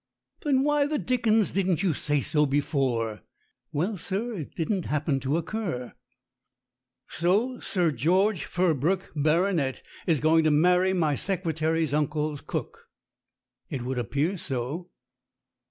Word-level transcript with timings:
"Then 0.41 0.63
why 0.63 0.87
the 0.87 0.97
dickens 0.97 1.51
didn't 1.51 1.83
you 1.83 1.93
say 1.93 2.21
so 2.21 2.47
before?" 2.47 3.21
"Well, 3.71 3.97
sir, 3.97 4.33
it 4.33 4.55
didn't 4.55 4.85
happen 4.85 5.19
to 5.19 5.37
occur." 5.37 5.93
"So 7.07 7.59
Sir 7.59 7.91
George 7.91 8.45
Firbrook, 8.45 9.11
Baronet, 9.15 9.83
is 10.07 10.19
going 10.19 10.43
to 10.45 10.49
marry 10.49 10.91
my 10.93 11.13
secretary's 11.13 11.93
uncle's 11.93 12.41
cook?" 12.41 12.89
"It 13.69 13.83
would 13.83 13.99
appear 13.99 14.37
so." 14.37 14.89